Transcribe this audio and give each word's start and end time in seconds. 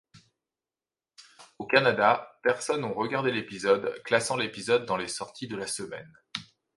Au 1.59 1.67
Canada, 1.67 2.39
personnes 2.41 2.83
ont 2.85 2.93
regardé 2.95 3.31
l'épisode, 3.31 4.01
classant 4.03 4.35
l'épisode 4.35 4.87
dans 4.87 4.97
les 4.97 5.07
sorties 5.07 5.47
de 5.47 5.55
la 5.55 5.67
semaine. 5.67 6.11